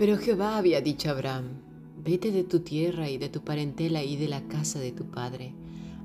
[0.00, 1.60] Pero Jehová había dicho a Abraham,
[2.02, 5.52] vete de tu tierra y de tu parentela y de la casa de tu padre,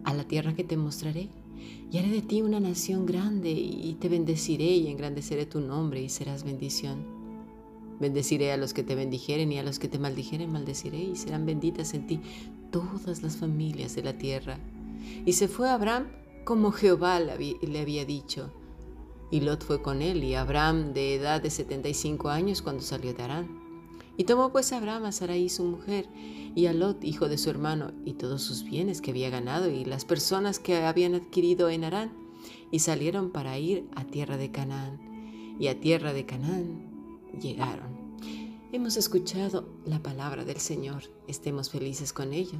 [0.03, 1.29] a la tierra que te mostraré,
[1.89, 6.09] y haré de ti una nación grande, y te bendeciré y engrandeceré tu nombre, y
[6.09, 7.05] serás bendición.
[8.01, 11.45] Bendeciré a los que te bendijeren y a los que te maldijeren maldeciré, y serán
[11.45, 12.19] benditas en ti
[12.71, 14.59] todas las familias de la tierra.
[15.25, 16.07] Y se fue Abraham
[16.43, 18.51] como Jehová le había dicho.
[19.31, 23.23] Y Lot fue con él, y Abraham de edad de 75 años cuando salió de
[23.23, 23.64] Arán.
[24.17, 26.07] Y tomó pues Abraham a Sarai su mujer,
[26.55, 29.83] y a Lot, hijo de su hermano, y todos sus bienes que había ganado, y
[29.83, 32.11] las personas que habían adquirido en Arán,
[32.71, 34.99] y salieron para ir a tierra de Canaán.
[35.59, 38.17] Y a tierra de Canaán llegaron.
[38.71, 42.59] Hemos escuchado la palabra del Señor, estemos felices con ello.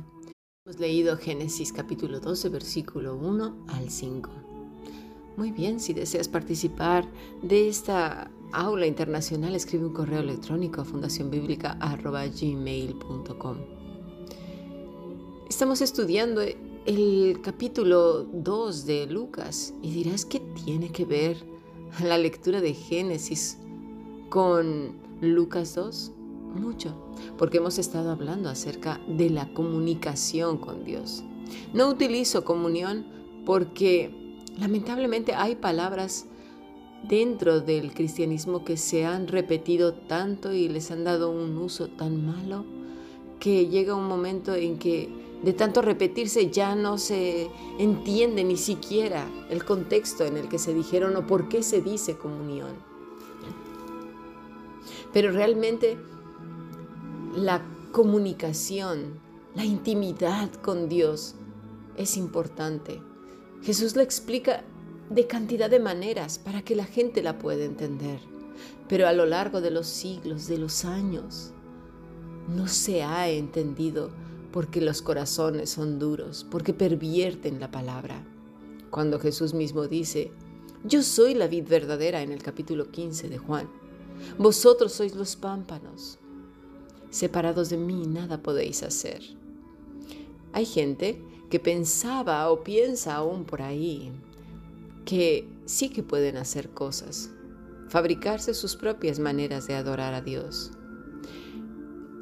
[0.66, 4.30] Hemos leído Génesis capítulo 12, versículo 1 al 5.
[5.38, 7.06] Muy bien, si deseas participar
[7.42, 13.58] de esta aula internacional, escribe un correo electrónico a fundacionbiblica.gmail.com.
[15.50, 21.38] Estamos estudiando el capítulo 2 de Lucas y dirás que tiene que ver
[22.04, 23.58] la lectura de Génesis
[24.30, 26.14] con Lucas 2.
[26.56, 26.96] Mucho,
[27.38, 31.22] porque hemos estado hablando acerca de la comunicación con Dios.
[31.74, 33.06] No utilizo comunión
[33.46, 34.26] porque
[34.58, 36.26] Lamentablemente hay palabras
[37.08, 42.26] dentro del cristianismo que se han repetido tanto y les han dado un uso tan
[42.26, 42.66] malo
[43.40, 45.10] que llega un momento en que
[45.44, 50.74] de tanto repetirse ya no se entiende ni siquiera el contexto en el que se
[50.74, 52.76] dijeron o por qué se dice comunión.
[55.14, 55.98] Pero realmente
[57.36, 57.62] la
[57.92, 59.20] comunicación,
[59.54, 61.36] la intimidad con Dios
[61.98, 63.02] es importante.
[63.62, 64.64] Jesús la explica
[65.10, 68.20] de cantidad de maneras para que la gente la pueda entender,
[68.88, 71.52] pero a lo largo de los siglos, de los años,
[72.48, 74.10] no se ha entendido
[74.52, 78.24] porque los corazones son duros, porque pervierten la palabra.
[78.90, 80.32] Cuando Jesús mismo dice,
[80.84, 83.70] yo soy la vid verdadera en el capítulo 15 de Juan,
[84.38, 86.20] vosotros sois los pámpanos,
[87.10, 89.22] separados de mí nada podéis hacer.
[90.54, 94.12] Hay gente que pensaba o piensa aún por ahí
[95.06, 97.30] que sí que pueden hacer cosas,
[97.88, 100.72] fabricarse sus propias maneras de adorar a Dios,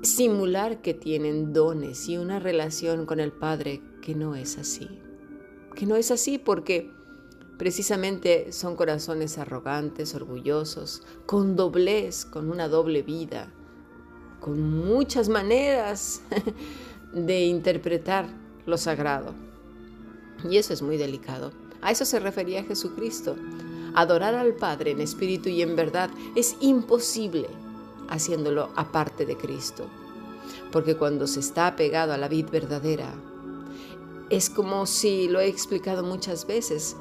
[0.01, 4.99] simular que tienen dones y una relación con el Padre que no es así,
[5.75, 6.91] que no es así porque
[7.57, 13.53] precisamente son corazones arrogantes, orgullosos, con doblez, con una doble vida,
[14.41, 16.21] con muchas maneras
[17.13, 18.27] de interpretar
[18.65, 19.33] lo sagrado.
[20.49, 21.53] Y eso es muy delicado.
[21.83, 23.35] A eso se refería Jesucristo.
[23.93, 27.47] Adorar al Padre en espíritu y en verdad es imposible
[28.07, 29.85] haciéndolo aparte de Cristo.
[30.71, 33.13] Porque cuando se está apegado a la vid verdadera,
[34.29, 36.95] es como si, lo he explicado muchas veces,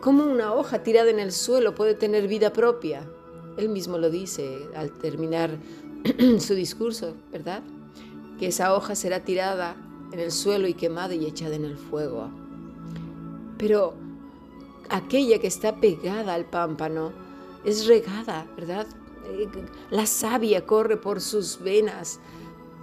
[0.00, 3.08] como una hoja tirada en el suelo puede tener vida propia.
[3.56, 5.56] Él mismo lo dice al terminar
[6.38, 7.62] su discurso, ¿verdad?
[8.38, 9.76] Que esa hoja será tirada
[10.12, 12.28] en el suelo y quemada y echada en el fuego.
[13.56, 13.94] Pero
[14.90, 17.12] aquella que está pegada al pámpano
[17.64, 18.86] es regada, ¿verdad?
[19.26, 19.48] Eh,
[19.90, 22.20] la savia corre por sus venas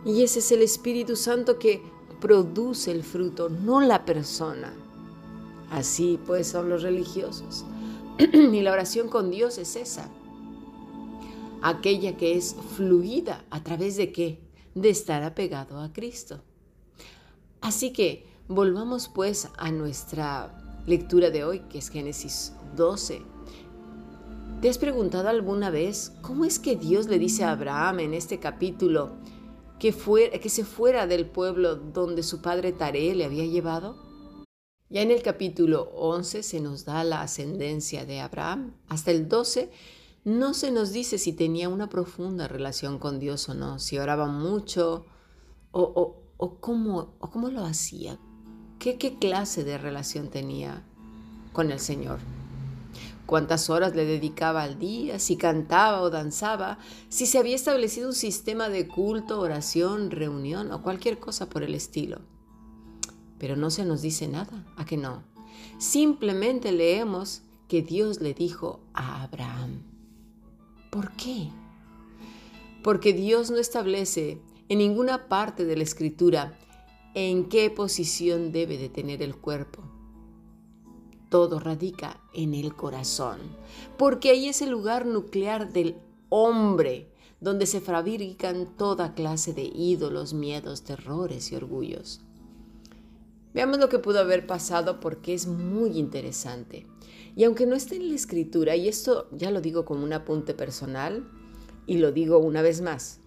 [0.06, 1.82] y ese es el Espíritu Santo que
[2.20, 4.74] produce el fruto, no la persona.
[5.72, 7.66] Así pues son los religiosos.
[8.18, 10.10] y la oración con Dios es esa.
[11.62, 14.40] Aquella que es fluida a través de qué?
[14.76, 16.42] De estar apegado a Cristo.
[17.62, 23.22] Así que volvamos pues a nuestra lectura de hoy, que es Génesis 12.
[24.62, 28.40] ¿Te has preguntado alguna vez cómo es que Dios le dice a Abraham en este
[28.40, 29.12] capítulo
[29.80, 29.92] que,
[30.42, 33.98] que se fuera del pueblo donde su padre Taré le había llevado?
[34.90, 38.76] Ya en el capítulo 11 se nos da la ascendencia de Abraham.
[38.88, 39.72] Hasta el 12
[40.24, 44.28] no se nos dice si tenía una profunda relación con Dios o no, si oraba
[44.28, 45.06] mucho
[45.72, 48.20] o cómo, o cómo lo hacía,
[48.84, 50.84] ¿Qué, clase de relación tenía
[51.54, 52.20] con el Señor.
[53.26, 58.14] Cuántas horas le dedicaba al día, si cantaba o danzaba, si se había establecido un
[58.14, 62.20] sistema de culto, oración, reunión o cualquier cosa por el estilo.
[63.40, 65.24] Pero no se nos dice nada, ¿a que no?
[65.78, 69.82] Simplemente leemos que Dios le dijo a Abraham.
[70.92, 71.48] ¿Por qué?
[72.84, 76.60] Porque Dios no establece en ninguna parte de la escritura
[77.16, 79.84] en qué posición debe de tener el cuerpo.
[81.30, 83.40] Todo radica en el corazón,
[83.98, 85.98] porque ahí es el lugar nuclear del
[86.30, 92.22] hombre, donde se fabrican toda clase de ídolos, miedos, terrores y orgullos.
[93.54, 96.88] Veamos lo que pudo haber pasado porque es muy interesante.
[97.36, 100.54] Y aunque no esté en la escritura, y esto ya lo digo como un apunte
[100.54, 101.30] personal,
[101.86, 103.20] y lo digo una vez más,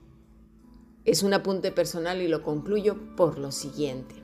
[1.07, 4.17] es un apunte personal y lo concluyo por lo siguiente,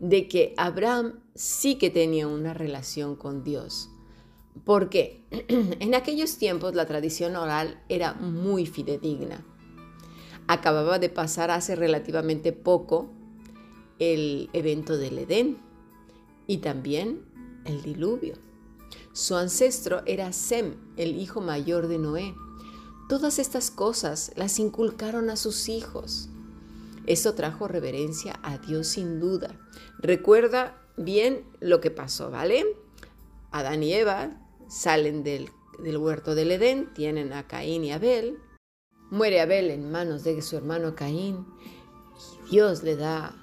[0.00, 3.90] de que Abraham sí que tenía una relación con Dios.
[4.64, 9.44] Porque en aquellos tiempos la tradición oral era muy fidedigna.
[10.48, 13.12] Acababa de pasar hace relativamente poco
[13.98, 15.58] el evento del Edén
[16.46, 17.22] y también
[17.64, 18.34] el diluvio.
[19.12, 22.34] Su ancestro era Sem, el hijo mayor de Noé.
[23.08, 26.28] Todas estas cosas las inculcaron a sus hijos.
[27.06, 29.58] Eso trajo reverencia a Dios sin duda.
[29.98, 32.64] Recuerda bien lo que pasó, ¿vale?
[33.50, 35.50] Adán y Eva salen del,
[35.82, 38.38] del huerto del Edén, tienen a Caín y Abel.
[39.10, 41.44] Muere Abel en manos de su hermano Caín
[42.48, 43.34] y Dios le da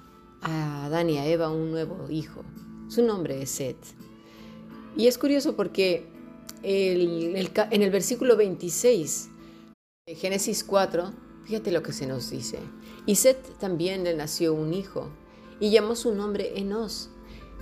[0.42, 2.42] a Adán y a Eva un nuevo hijo.
[2.88, 3.94] Su nombre es Seth.
[4.96, 6.06] Y es curioso porque
[6.62, 9.29] en el versículo 26
[10.06, 11.12] de Génesis 4,
[11.44, 12.58] fíjate lo que se nos dice.
[13.06, 15.08] Y Seth también le nació un hijo
[15.60, 17.10] y llamó su nombre Enos.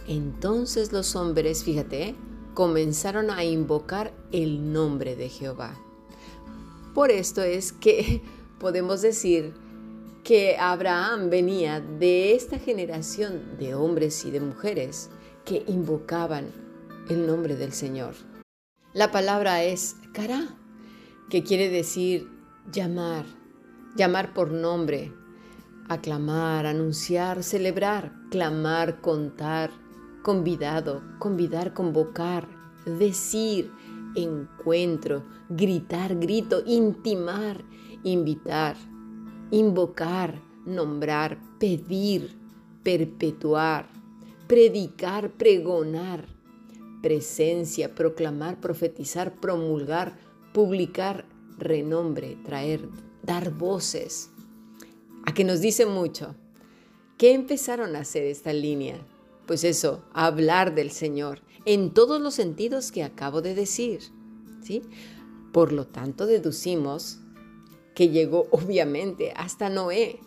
[0.06, 2.14] Entonces los hombres, fíjate,
[2.54, 5.78] comenzaron a invocar el nombre de Jehová.
[6.94, 8.22] Por esto es que
[8.58, 9.52] podemos decir
[10.24, 15.10] que Abraham venía de esta generación de hombres y de mujeres
[15.44, 16.52] que invocaban
[17.08, 18.14] el nombre del Señor.
[18.92, 20.56] La palabra es cara,
[21.30, 22.28] que quiere decir
[22.72, 23.26] llamar,
[23.96, 25.12] llamar por nombre,
[25.88, 29.70] aclamar, anunciar, celebrar, clamar, contar,
[30.22, 32.48] convidado, convidar, convocar,
[32.86, 33.70] decir,
[34.14, 37.62] encuentro, gritar, grito, intimar,
[38.04, 38.76] invitar,
[39.50, 42.36] invocar, nombrar, pedir,
[42.82, 43.88] perpetuar,
[44.46, 46.24] predicar, pregonar,
[47.02, 50.16] presencia, proclamar, profetizar, promulgar,
[50.58, 51.24] publicar,
[51.56, 52.88] renombre, traer,
[53.22, 54.30] dar voces.
[55.24, 56.34] A que nos dice mucho.
[57.16, 58.98] ¿Qué empezaron a hacer esta línea?
[59.46, 64.00] Pues eso, hablar del Señor en todos los sentidos que acabo de decir.
[64.60, 64.82] ¿sí?
[65.52, 67.20] Por lo tanto, deducimos
[67.94, 70.18] que llegó obviamente hasta Noé.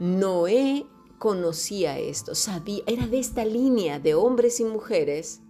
[0.00, 0.86] Noé
[1.20, 5.40] conocía esto, sabía, era de esta línea de hombres y mujeres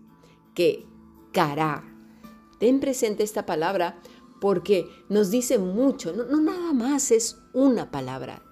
[0.54, 0.84] que
[1.32, 1.95] cara.
[2.58, 4.00] Ten presente esta palabra
[4.40, 8.42] porque nos dice mucho, no, nada más es una palabra,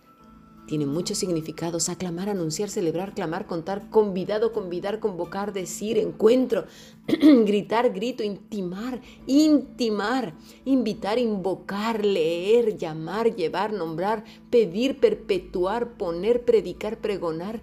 [0.66, 1.88] tiene muchos significados.
[1.88, 6.64] Aclamar, anunciar, celebrar, clamar, contar, convidado, convidar, convocar, decir, encuentro,
[7.06, 10.34] gritar, grito, intimar, intimar,
[10.64, 17.60] invitar, invocar, leer, llamar, llevar, nombrar, pedir, perpetuar, poner, predicar, pregonar,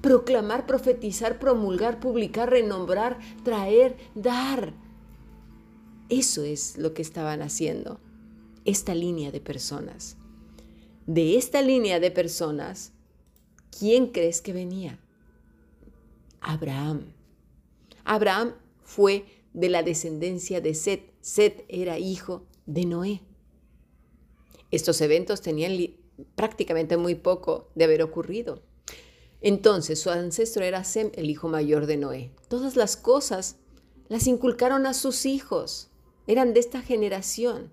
[0.00, 4.83] proclamar, profetizar, promulgar, publicar, renombrar, traer, dar.
[6.08, 8.00] Eso es lo que estaban haciendo
[8.64, 10.16] esta línea de personas
[11.06, 12.92] de esta línea de personas,
[13.78, 14.98] ¿quién crees que venía?
[16.40, 17.12] Abraham.
[18.04, 21.12] Abraham fue de la descendencia de Set.
[21.20, 23.20] Set era hijo de Noé.
[24.70, 25.72] Estos eventos tenían
[26.34, 28.62] prácticamente muy poco de haber ocurrido.
[29.40, 32.30] Entonces su ancestro era Sem, el hijo mayor de Noé.
[32.48, 33.56] Todas las cosas
[34.08, 35.90] las inculcaron a sus hijos.
[36.26, 37.70] Eran de esta generación.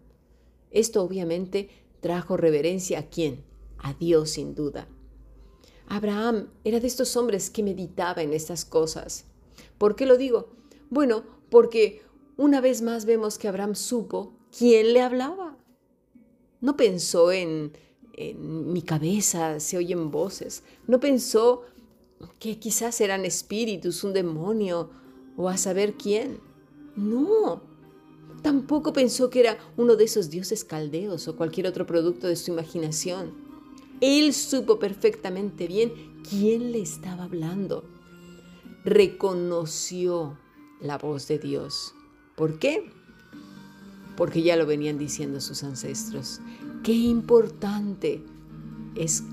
[0.72, 3.43] Esto obviamente trajo reverencia a quién?
[3.77, 4.88] A Dios sin duda.
[5.88, 9.25] Abraham era de estos hombres que meditaba en estas cosas.
[9.77, 10.50] ¿Por qué lo digo?
[10.89, 12.01] Bueno, porque
[12.38, 15.58] una vez más vemos que Abraham supo quién le hablaba.
[16.62, 17.74] No pensó en,
[18.13, 20.63] en mi cabeza se oyen voces.
[20.88, 21.63] No pensó
[22.39, 24.89] que quizás eran espíritus, un demonio
[25.38, 26.39] o a saber quién.
[26.96, 27.63] No,
[28.41, 32.51] Tampoco pensó que era uno de esos dioses caldeos o cualquier otro producto de su
[32.51, 33.33] imaginación.
[34.01, 37.83] Él supo perfectamente bien quién le estaba hablando.
[38.83, 40.39] Reconoció
[40.79, 41.93] la voz de Dios.
[42.36, 42.91] ¿Por qué?
[44.17, 46.41] Porque ya lo venían diciendo sus ancestros.
[46.83, 48.24] Qué importante
[48.95, 49.24] es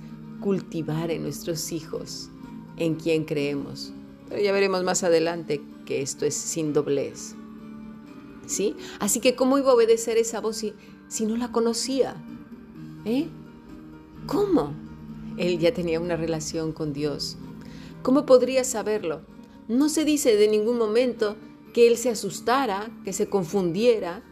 [0.41, 2.29] cultivar en nuestros hijos
[2.77, 3.93] en quien creemos.
[4.29, 7.35] Pero ya veremos más adelante que esto es sin doblez.
[8.49, 8.77] ¿Sí?
[8.99, 10.75] Así que ¿cómo iba a obedecer esa voz si,
[11.09, 12.17] si no la conocía?
[13.05, 13.29] ¿Eh?
[14.27, 14.75] ¿Cómo?
[15.37, 17.37] Él ya tenía una relación con Dios.
[18.03, 19.21] ¿Cómo podría saberlo?
[19.69, 21.37] No se dice de ningún momento
[21.73, 24.23] que él se asustara, que se confundiera.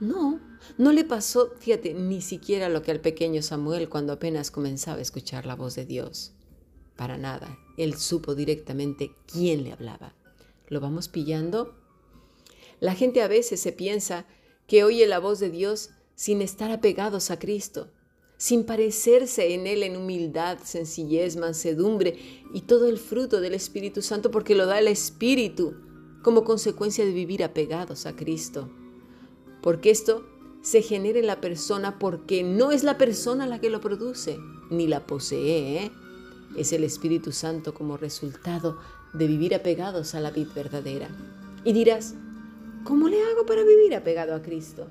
[0.00, 0.40] No,
[0.76, 5.02] No le pasó, fíjate, ni siquiera lo que al pequeño Samuel cuando apenas comenzaba a
[5.02, 6.32] escuchar la voz de Dios.
[6.96, 7.58] Para nada.
[7.76, 10.14] Él supo directamente quién le hablaba.
[10.68, 11.77] ¿Lo vamos pillando?
[12.80, 14.26] La gente a veces se piensa
[14.66, 17.90] que oye la voz de Dios sin estar apegados a Cristo,
[18.36, 22.18] sin parecerse en Él en humildad, sencillez, mansedumbre
[22.52, 25.74] y todo el fruto del Espíritu Santo porque lo da el Espíritu
[26.22, 28.70] como consecuencia de vivir apegados a Cristo.
[29.62, 30.26] Porque esto
[30.62, 34.38] se genera en la persona porque no es la persona la que lo produce,
[34.70, 35.92] ni la posee, ¿eh?
[36.56, 38.78] es el Espíritu Santo como resultado
[39.12, 41.08] de vivir apegados a la vida verdadera.
[41.64, 42.14] Y dirás,
[42.84, 44.86] ¿cómo le hago para vivir apegado a Cristo?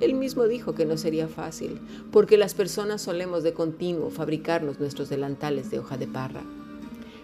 [0.00, 1.80] Él mismo dijo que no sería fácil,
[2.10, 6.42] porque las personas solemos de continuo fabricarnos nuestros delantales de hoja de parra.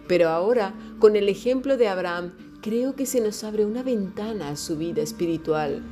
[0.08, 4.56] Pero ahora, con el ejemplo de Abraham, creo que se nos abre una ventana a
[4.56, 5.82] su vida espiritual,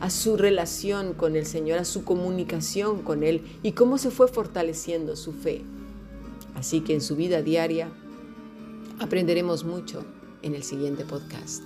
[0.00, 4.28] a su relación con el Señor, a su comunicación con Él y cómo se fue
[4.28, 5.62] fortaleciendo su fe.
[6.54, 7.90] Así que en su vida diaria
[8.98, 10.04] aprenderemos mucho
[10.42, 11.62] en el siguiente podcast.